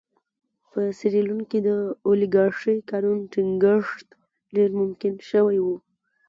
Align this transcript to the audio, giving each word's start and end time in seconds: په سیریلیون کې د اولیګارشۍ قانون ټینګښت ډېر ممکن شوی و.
په 0.71 0.79
سیریلیون 0.99 1.41
کې 1.49 1.59
د 1.67 1.69
اولیګارشۍ 2.07 2.77
قانون 2.89 3.19
ټینګښت 3.31 4.07
ډېر 4.55 4.69
ممکن 4.79 5.13
شوی 5.29 5.57
و. 5.61 5.67